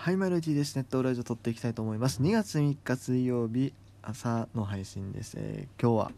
[0.00, 0.76] はい、マイルティです。
[0.76, 2.22] ネットラジオ撮っていきたいと思います。
[2.22, 5.34] 2月3日水曜日朝の配信です。
[5.36, 6.12] えー今日は、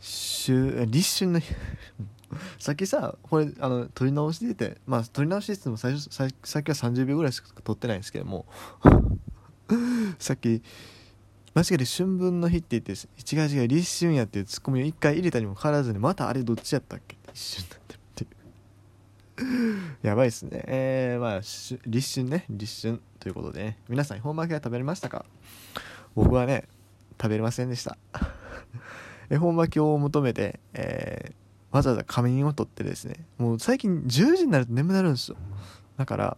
[0.00, 1.54] 週、立春の日。
[2.58, 6.28] さっきさ、これ、あの、撮り直しでて、まあ、撮り直しってても最初、さっ
[6.64, 8.46] きは30秒ぐらいしか撮ってないんですけども、
[10.18, 10.60] さっき、
[11.54, 17.16] 間違えて春分の日って言って、違う違う、立春やっていうツッコミを一回入れたにもかかわらずに、またあれどっちやったっけ？
[17.32, 18.30] 一瞬になってるっていう。
[20.02, 20.62] やばいっすね。
[20.66, 21.38] えー、まあ、
[21.86, 25.24] 立春ね、立春ということでね、皆さん、恵方巻きは食べれましたか？
[26.14, 26.64] 僕はね、
[27.20, 27.98] 食べれませんでした。
[29.28, 31.34] 恵方巻きを求めて、えー
[31.72, 35.36] わざわざ仮眠を取ってですね、もう最近10時になると眠くなるんですよ。
[35.98, 36.36] だから、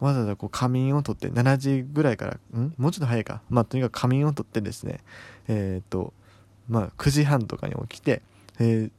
[0.00, 2.74] わざわざこう仮眠を取って、7時ぐらいから、ん？
[2.76, 3.42] もうちょっと早いか。
[3.50, 4.98] まあ、とにかく仮眠を取ってですね、
[5.46, 6.12] えーっと、
[6.68, 8.22] まあ、9時半とかに起きて、
[8.58, 8.90] えー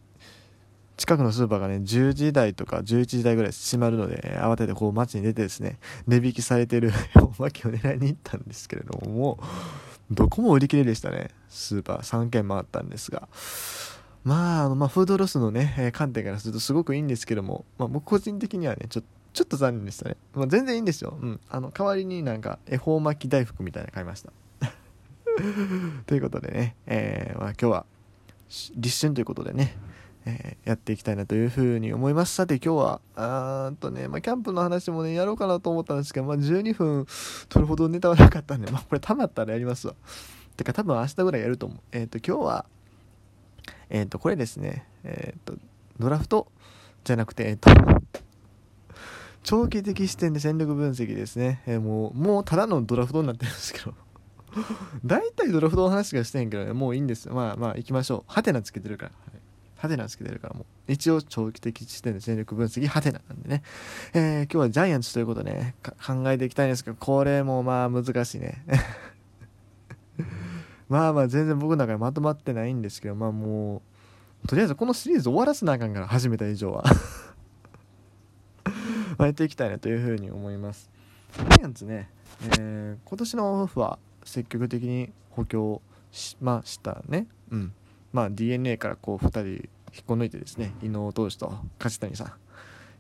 [0.97, 9.45] 近くのスーパーがね10時台とか11時台ぐらい閉まるので慌ててこう街に出てですね値引きされてる おまけを狙いに行ったんですけれどももう
[10.11, 11.30] どこも売り切れでしたね。
[11.50, 13.27] スーパー3軒回ったんですが。
[14.23, 24.31] まああのまあフードロスのね、え観点からするとすごくいいんですけども、まあ、僕個人的にはねちょちょっと残念でしたね、まあ、全然いいんですよ、うん、あの代わりになんか恵方巻き大福みたいなの買いました。
[26.05, 27.85] ということでね、えーまあ、今日は
[28.75, 29.75] 立春ということでね
[30.25, 32.35] えーやっていきたいなというふうに思います。
[32.35, 37.05] さて今日は、あーとね、まあ、キャンプの話もね、やろうかなと思ったんですけど、まあ、12分
[37.49, 39.95] 取るほどネタはなかったんで、まあ、これ溜まったらやりますわ。
[40.55, 41.79] てか多分明日ぐらいやると思う。
[41.91, 42.66] えっ、と、今日は、
[43.89, 45.55] えっ、と、これですね、えっ、と、
[45.99, 46.47] ドラフト
[47.03, 47.69] じゃなくて、えっ、と、
[49.44, 51.61] 長期的視点で戦力分析ですね。
[51.67, 53.94] えもう、もうただのドラフトになってるんですけど。
[55.03, 57.33] 大体ドラフトの話がしてんけどね、もういいんですよ。
[57.33, 58.31] まあまあ、行きましょう。
[58.31, 59.11] ハテナつけてるから。
[59.84, 60.66] ハテナつけてるからもう。
[60.94, 63.64] 一応長期的視点で戦力分析ハテナなんでね、
[64.14, 68.64] えー今日はジャイアンツということね考えていきたいんですけどこれもまあ難しいね。
[70.88, 73.81] まあまあ全然僕の中でまとまってないんですけどまあも
[74.46, 76.86] うとりあえずこのシリーズ終わらせなあかんから始めた以上は。
[79.18, 80.90] まあやっていきたいなというふうに思います。
[81.34, 82.09] ジャイアンツね、
[82.57, 87.28] えー今年のオフは積極的に補強しましたね。
[87.52, 87.74] うん。
[88.13, 92.28] まあ d n a からこう2人引っこ抜いてですね伊能投手と梶谷さん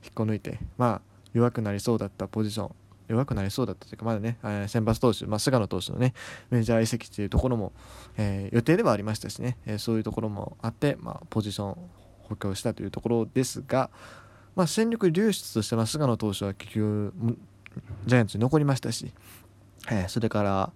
[0.03, 1.01] 引っこ抜いてまあ
[1.33, 2.75] 弱くなりそうだったポジション
[3.09, 6.13] 弱くなりそうだったというかまだね、えー先発投手、まあ、菅野投手のね
[6.49, 7.73] メジャー移籍というところも、
[8.17, 11.77] えー予定ではありましたしね、えーそういうところもあって、まあ、ポジション
[12.29, 13.89] 補強したというところですが、
[14.55, 17.13] まあ、戦力流出としては菅野投手は結局
[18.05, 19.11] ジャイアンツに残りましたし、
[19.91, 20.71] えーそれから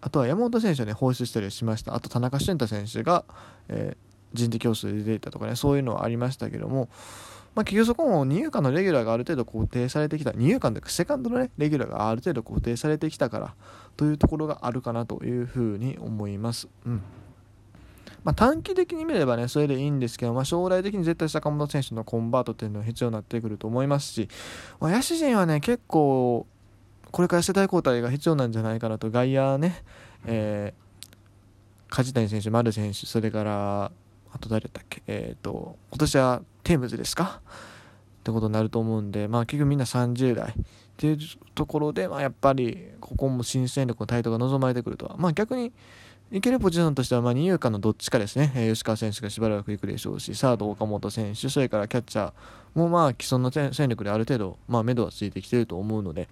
[0.00, 1.94] あとは山本選手をね放出したりしました。
[1.94, 3.24] あと田中俊太選手が、
[3.68, 6.88] えー人的競争で出ていたとかねそういうのはありましたけども、
[7.54, 10.32] まあ、結局そこも二遊間のレギュラーがある程度固定されてきた。
[10.32, 13.54] 二遊間というかセカンドのねレギュラーがある程度固定されてきたから
[13.96, 16.68] というところがあるかなというふうに思います。
[16.84, 17.02] うん。
[18.24, 24.28] まあ、短期的に見ればねそれでいいんですけど、まあ、将来的に絶対坂本選手のコンバートっていうのは必要になってくると思いますし、
[24.80, 26.44] まあ、野手陣はね結構
[27.12, 29.10] これから世代交代が必要なんじゃないかなと。
[29.10, 29.84] 外野ね、
[30.26, 30.86] えー
[31.88, 33.92] 梶谷選手、丸選手、それから、
[34.36, 37.40] あと誰だっけ、えっ、と、今年はテームズですか？
[38.20, 40.54] ってことになると思うんで、まあ結局みんな30代っ
[40.98, 41.18] ていう
[41.54, 45.16] ところで、まあやっぱり、ここも新戦力の台頭が望まれてくるとは。
[45.16, 45.72] まあ逆に、
[46.30, 52.32] いけるポジションとしては、まあ、二遊間のどっちかですね、えー吉川選手がしばらく行くでしょうし、サード、岡本選手、それからキャッチャー
[52.74, 56.28] も、まあ、既存の戦力である程度、まあ、目処はついてきてると思うので、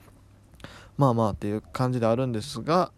[0.98, 2.92] まあまあっていう感じであるんですが、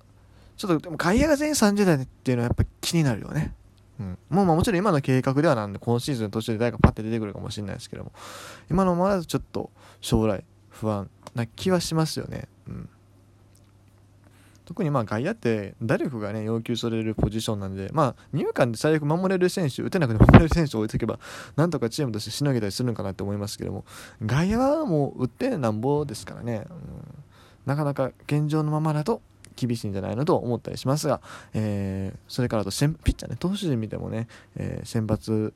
[0.57, 3.55] ちょっとでも外野が全員30代っていうのはやっぱ気になるよね。
[3.99, 8.13] うん、もうまあもちろん今の計画ではなんで今シーズン途中で誰かパッて出てくるかもしれないですけども
[8.71, 9.71] 今のままだとちょっと
[10.01, 12.89] 将来不安な気はしますよね、うん、
[14.67, 21.19] 特にまあ外野って打力がね要求されるポジションなんでまあ二遊間で最悪守れる選手打てなくて守れる選手を置いとけば
[21.55, 23.85] なんとかチームとしてしのげたりするのかなって思いますけども
[24.25, 26.77] 外野はもう打ってなんぼですからね、うん、
[27.65, 29.23] なかなか現状のままだと
[29.57, 31.21] 厳しいんじゃないのと思ったりしますが、
[31.55, 35.53] えーそれからあと先ピッチャーね投手陣見てもね、えー先発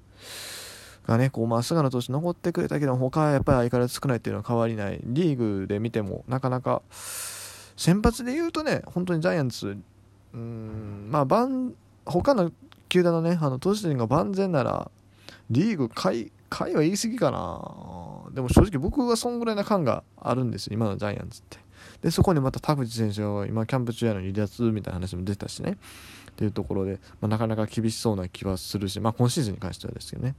[1.06, 5.00] がねこうまあ菅野投手残ってくれたけど他はやっぱり相変わらず少ないっていうのは変わりない。
[5.02, 6.82] リーグで見てもなかなか
[7.76, 11.48] 先発で言うとね本当にジャイアンツうーんまあ
[12.04, 12.52] 他の
[12.88, 14.90] 球団のねあの投手陣が万全なら
[15.50, 18.34] リーグ下位下位は言い過ぎかな。
[18.34, 21.58] でも正直僕はそんぐらいな感があるんですよ今のジャイアンツって。
[22.02, 25.76] でそこにまた田口選手が今キャンプ中やのに離脱みたいな話も出たしね
[26.30, 30.36] っていうところで、まあ、なかなか厳しそうな気はするし、まあ、今シーズンに関してはですけどね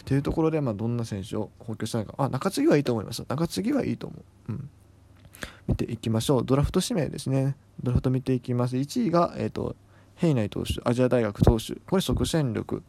[0.00, 4.16] っていうところで、まあ、どんな選手を補強したのかあ中継ぎはいいと思います中継ぎはいいと思
[4.48, 4.70] う、うん、
[5.66, 6.44] 見ていきましょう。
[6.44, 7.56] ドラフト指名ですね。
[7.82, 8.76] ドラフト見ていきます。
[8.76, 9.76] 1位が、え、ー、と、
[10.14, 11.74] ヘイナイ投手、アジア大学投手。
[11.86, 12.82] これ即戦力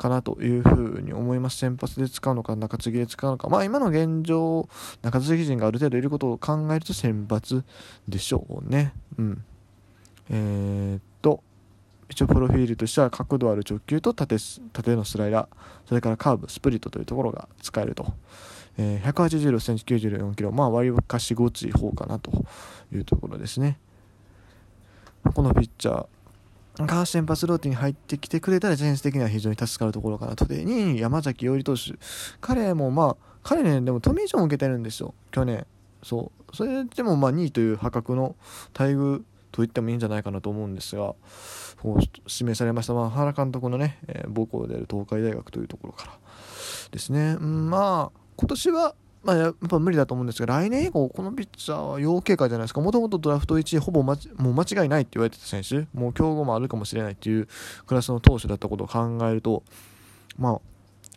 [0.00, 1.58] かなというふうに思います。
[1.58, 3.48] 先発で使うのか、中継ぎで使うのか。
[3.50, 4.66] まあ今の現状、
[5.02, 7.64] 中継ぎ陣がある程度いることを考えると先発
[8.08, 8.94] でしょうね。
[9.18, 9.44] うん。
[10.30, 11.42] えー、っと、
[12.08, 14.36] 一応プロフィールとしては角度ある直球と縦
[14.72, 15.48] 縦のスライダー、
[15.86, 18.14] それからカーブ、スプリットというところが使えると。
[18.78, 22.46] えー、186センチ94キロ、まあ割かしごつい方かなと
[22.90, 23.78] いうところですね。
[25.34, 26.06] このピッチャー
[26.78, 30.44] が先発ローテに入ってきてくれたら、ジェンス的には非常に助かるところかなと。
[30.44, 31.94] で、2位に山崎伊織投手。
[32.40, 35.66] 彼もまあ、彼ね、でもトミー・ジョンを受けてるんですよ、去年。
[36.02, 36.56] そう。
[36.56, 38.36] それでもまあ2位という破格の
[38.78, 39.22] 待遇
[39.52, 41.14] と言ってもいいんじゃないかなと思うんですが、
[41.82, 46.12] こう指名されました、まあ、原監督のね、えー、母校である東海大学というところから
[46.90, 47.36] ですね。
[47.40, 57.48] うん、まあ、今年は、まあ、やっぱ無理だと思うんですが、来年以降、このピッチャーは要警戒じゃないですか、もともとドラフト1位、ほぼもう間違いないって言われてた選手、もう競合もあるかもしれないっていう
[57.86, 59.62] クラスの投手だったことを考えると、
[60.38, 60.60] まあ、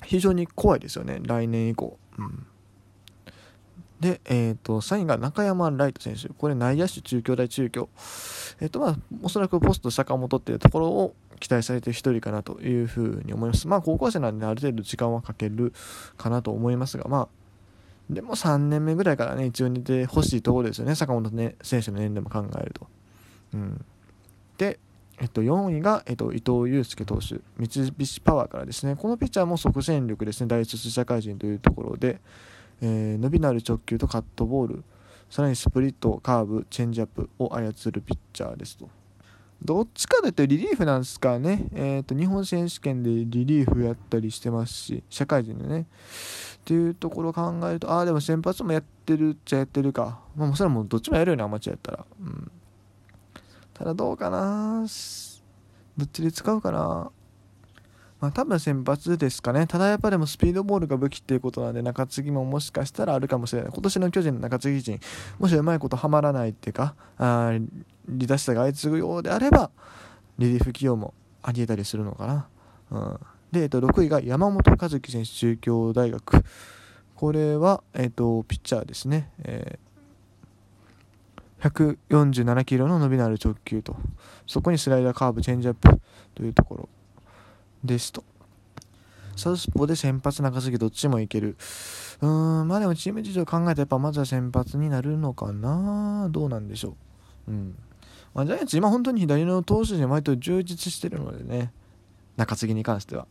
[0.03, 1.97] 非常に怖いですよね、来年以降。
[2.17, 2.47] うん
[4.03, 7.87] で、えーと、3位が中山ライト選手、これ内野手、中京大中京、
[8.59, 13.65] えーとまあ、おそらくポスト坂本っていうところを期待されてる1人かなというふうに思います。
[13.65, 15.73] まあ、高校生なんで、ある程度時間はかける
[16.17, 17.27] かなと思いますが、まあ、
[18.09, 22.87] でも3年目ぐらいからね、一応似てほしいところですよね、坂本、ね、選手の年齢も考えると。
[23.53, 23.85] うん、
[24.57, 24.79] で、
[25.19, 32.19] えっと、4位が、えっと、伊藤祐介投手、三菱パワーからですね、このピッチャーも即戦力ですね、大卒社会人というところで、
[32.81, 34.83] えー、伸びのある直球とカットボール、
[35.29, 38.89] さらにスプリット、カーブ、チェンジアップを操るピッチャーですと。
[39.63, 41.65] どっちかというとリリーフなんですかね。
[41.73, 45.81] えっ、ー、と、日本選手権でリリーフやったりしてますし、社会人でね。
[45.81, 45.85] っ
[46.65, 50.19] ていうところを考えると、ああ、でも先発もやってるっちゃやってるか。
[50.35, 52.05] まあ、それはもうどっちもやるよね、アマチュアやったら。
[52.19, 52.51] うん。
[53.73, 54.85] ただどうかな
[55.97, 57.11] どっちで使うかな
[58.23, 59.67] まあ、多分先発ですかね。
[59.67, 63.71] ただやっぱでもスピードボールが武器っていうことなんで、中継ぎももしかしたらあるかもしれない。
[63.73, 64.99] 今年の巨人の中継ぎ陣、
[65.39, 67.51] もしうまいことはまらないっていうか、あ
[68.07, 69.71] 離脱者が相次ぐようであれば、
[70.37, 72.47] リリーフ起用もありえたりするのかな。
[72.91, 73.19] うん、
[73.51, 76.43] で、えっと、6位が山本和樹選手、中京大学。
[77.15, 79.31] これは、えっと、ピッチャーですね。
[79.43, 79.93] えー
[81.63, 83.95] 147キロの伸びのある直球と、
[84.45, 85.97] そこにスライダー、カーブ、チェンジアップ
[86.35, 86.89] というところ。
[87.83, 88.23] ですと。
[89.35, 91.55] サウスポーで先発中継ぎどっちもいける。
[92.21, 96.95] うーん、まあでもチーム事情考えたらやっぱまずは先発になるのかなどうなんでしょ
[97.47, 97.51] う。
[97.51, 97.75] うん。
[98.33, 101.71] まあ、ジャイアンツ今本当に左の投手陣割と充実してるのでね。
[102.35, 103.27] 中継ぎに関しては。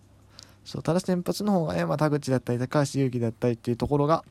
[0.64, 4.25] そう、ただ先発の方がね、まあ、田口だったり高橋優輝だったりっていうところが、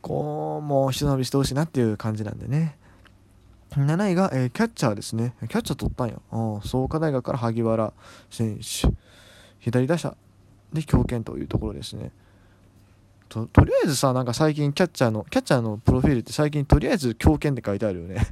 [0.00, 2.76] こう、もう一伸びしてほしいなっていう感じなんでね。
[3.70, 5.34] 7位が、えー、キャッチャーですね。
[5.40, 6.14] キャッチャー取ったんや。
[6.64, 7.92] 創価大学から萩原
[8.30, 8.88] 選手。
[9.58, 10.16] 左打者
[10.72, 12.12] で強肩というところですね。
[13.28, 18.26] ととりあえずさ、なんか最近キャッチャーの、キャッチャーのプロフィールって最近とりあえず強肩って書いてあるよね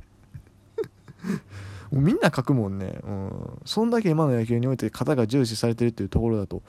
[1.90, 3.00] もうみんな書くもんね。
[3.04, 3.60] うん。
[3.64, 6.62] そんだけ今の野球において型が重視されてるっていうところだと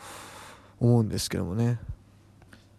[0.79, 1.79] 思うんですけどもね。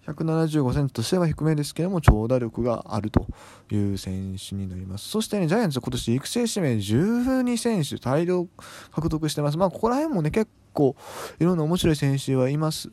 [0.06, 3.24] 175センチとしては低めですけども長打力があると
[3.70, 5.08] いう選手になります。
[5.08, 8.48] そしてね、ジャイアンツ今年育成指名12選手大量
[8.90, 9.58] 獲得してます。
[9.58, 10.96] まあ、ここら辺もね、結構
[11.38, 12.90] いろんな面白い選手はいます。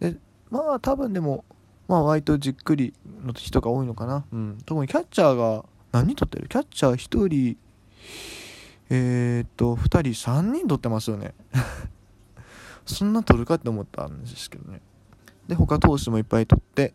[0.00, 0.16] で、
[0.50, 1.44] まあ多分でも、
[1.86, 2.92] まあ割とじっくり
[3.24, 4.24] の人が多いのかな。
[4.32, 4.58] うん。
[4.66, 6.48] 特にキャッチャーが何人取ってる？
[6.48, 7.56] キャッチャー1人、
[8.90, 11.34] えー、っと、2人、3人取ってますよね。
[12.86, 14.80] そんな取るかって思ったんですけどね。
[15.46, 16.94] で、他投手もいっぱい取って、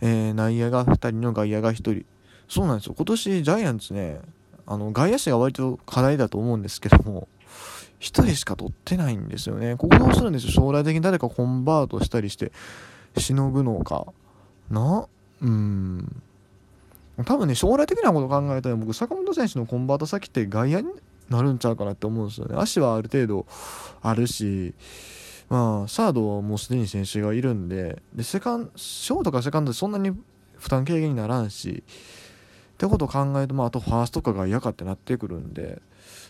[0.00, 2.04] えー、内野が2人の外野が1人。
[2.48, 2.94] そうなんですよ。
[2.96, 4.20] 今年ジャイアンツね、
[4.66, 7.28] あの、外野手が割と課題だと思うんですけども、
[8.00, 9.76] 1人しか取ってないんですよね。
[9.76, 10.52] ここどうするんですよ。
[10.52, 12.52] 将来的に誰かコンバートしたりして、
[13.16, 14.06] しのぐのか。
[14.70, 15.06] な、
[15.40, 16.22] うん。
[17.24, 20.82] 多分ね、将来的なこと考えたら僕、坂本選手のコンバート先って外野
[21.28, 22.56] なるんちゃうかなって思うんですよね。
[22.56, 23.46] 足はある程度
[24.02, 24.74] あるし、
[25.48, 30.10] まあ、サードはもうすでに選手がいるんで、で、セカン、ショートかセカンドでそんなに
[30.58, 35.80] 負担軽減にならんし、ってことを考えると、まあ、あとファーストか外野かってなってくるんで、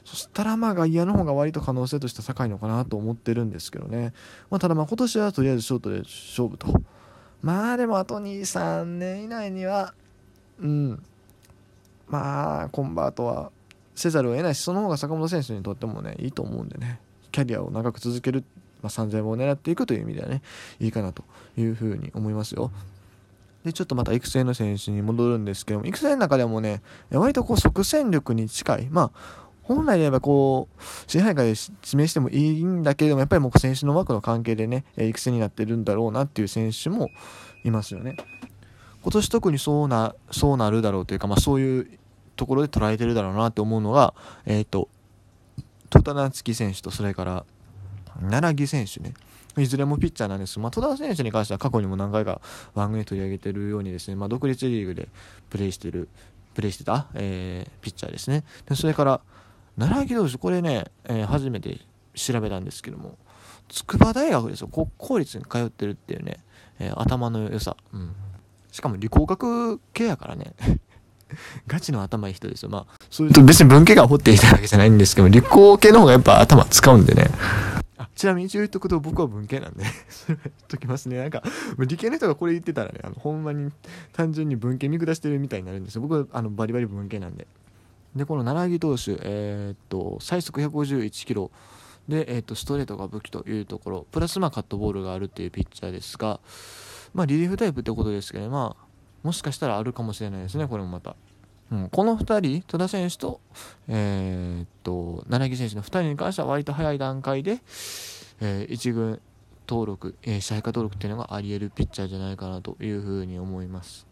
[0.05, 4.15] そしたらまあ外野の方が割と可能性としては高いのかなと思ってるんですけどね。
[4.51, 6.69] まあ、ただまあ今年はとりあえずショートで勝負と。
[7.43, 9.93] まあでもあと2、3年以内には、
[10.61, 11.03] うん、
[12.09, 13.53] まあコンバートは
[13.99, 17.01] せざるを得ないし、その方が坂本選手にとってもね、いいと思うんでね、
[17.33, 18.45] キャリアを長く続ける
[18.83, 20.43] まあ、3000本を狙っていくという意味ではね、
[20.81, 21.25] いいかなと
[21.57, 22.71] いうふうに思いますよ。
[23.65, 28.89] でちょっとまた育成の選手に戻るんですけども育成の中でもね割とこう即戦力に近い。
[28.91, 37.11] まあ本来で言えばこう支配下で指名してもいいんだけれどもやっぱりもう選手の枠の関係でね育成になってるんだろうなっていう選手も
[37.65, 38.17] いますよね。
[39.03, 41.99] 今年特にそうなそうなるだろうというか、まあ、そういう
[42.39, 44.15] ところで捉えてるだろうなって思うのが
[44.47, 44.89] えっ、ー、と
[45.91, 47.45] 戸田夏樹選手とそれから
[48.21, 49.13] 奈良木選手ね
[49.61, 50.59] いずれもピッチャーなんです。
[50.61, 52.41] まあ、戸田選手に関しては過去にも何回か
[52.75, 55.09] 番組取り上げてるようにですね、まあ、独立リーグで
[55.51, 56.09] プレーしてる、
[56.55, 58.45] プレーしてた、えー、ピッチャーですね。
[58.69, 59.21] でそれから、
[59.79, 61.79] 奈良木投手、これね、えー、初めて
[62.15, 63.17] 調べたんですけども、
[63.69, 66.39] 筑波大学ですよ、国公立に通ってるっていうね、
[66.79, 67.77] えー、頭の良さ。
[67.93, 68.15] うん。
[68.71, 70.55] しかも理工学系やからね。
[71.67, 72.69] ガチの頭いい人ですよ。
[72.69, 77.29] まあ、そういうと別に文系が掘っていたわけじゃないんですけど、理工系の方がやっぱ頭使うんでね。
[77.99, 81.19] あちなみに一応言っとくと僕は文系なんで それは言っときますね。
[81.19, 81.43] なんか、
[81.79, 83.71] 理系の人がこれ言ってたらね、あの、ほんまに
[84.13, 86.03] 単純に文系見下してるみたいになるんですよ。
[86.03, 87.47] 僕はあのバリバリ文系なんで。
[88.15, 91.51] で、この奈良木投手、えー、っと、最速151キロ。
[92.09, 96.41] で、えー、っと、ストレートが武器というところ、プラスまあカットボールがあるっていうピッチャーですが、
[97.13, 98.88] まあリリーフタイプってことですけど、まあ、
[99.29, 101.15] もしかしたらあるかもしれないですね、これもまた。
[101.71, 103.43] うん、この2人、戸田選手と、
[103.87, 107.59] えー、っと、柳選手の2人に関しては割と早い段階で、
[108.41, 109.21] えー、1軍
[109.69, 114.07] 登録、えー、支配下登録っていうのがあり得るピッチャーじゃないかなというふうに思います。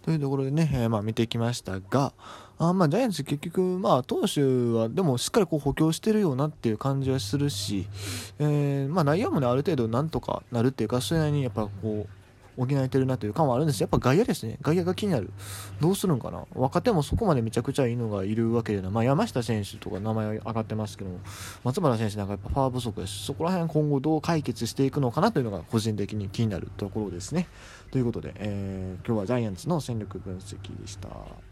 [0.00, 2.14] というところでね、えー、まあ見てきましたが、
[2.56, 4.40] あまあジャイアンツ結局、まあ投手
[4.72, 7.86] はでもしっかりこう補強してるようなっていう感じはするし、
[8.38, 12.21] えー、まあ内野もね、ある程度なんとかなるっていうか、それなりにやっぱこう、
[12.56, 14.58] 補えてるなという感はあるんですやっぱ外野ですね。
[14.62, 15.30] 外野が気になる。
[15.80, 18.90] どうするんかな若手もそこまでめちゃくちゃいいのがいるわけでな。
[18.90, 21.20] まあ、山下選手とか名前上がってますけども、
[21.64, 23.24] 松原選手なんかやっぱパワー不足です。
[23.24, 27.48] そこら辺今後どう解決していくのかなというのが個人的に気になるところですね。
[27.90, 31.51] ということで、えー、今日はジャイアンツの戦力分析でした。